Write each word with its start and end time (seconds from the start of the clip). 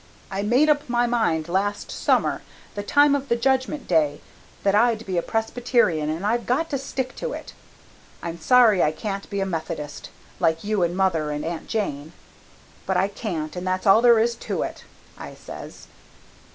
I 0.31 0.41
made 0.41 0.67
up 0.67 0.89
my 0.89 1.05
mind 1.05 1.47
last 1.47 1.91
summer, 1.91 2.41
the 2.73 2.81
time 2.81 3.13
of 3.13 3.29
the 3.29 3.35
Judgment 3.35 3.87
Day, 3.87 4.19
that 4.63 4.73
I'd 4.73 5.05
be 5.05 5.15
a 5.19 5.21
Presbyterian, 5.21 6.09
and 6.09 6.25
I've 6.25 6.47
got 6.47 6.71
to 6.71 6.79
stick 6.79 7.15
to 7.17 7.33
it. 7.33 7.53
I'm 8.23 8.39
sorry 8.41 8.81
I 8.81 8.93
can't 8.93 9.29
be 9.29 9.41
a 9.41 9.45
Methodist, 9.45 10.09
like 10.39 10.63
you 10.63 10.81
and 10.81 10.97
mother 10.97 11.29
and 11.29 11.45
Aunt 11.45 11.67
Jane, 11.67 12.13
but 12.87 12.97
I 12.97 13.09
can't 13.09 13.55
and 13.55 13.67
that's 13.67 13.85
all 13.85 14.01
there 14.01 14.17
is 14.17 14.33
to 14.37 14.63
it,' 14.63 14.85
I 15.19 15.35
says. 15.35 15.85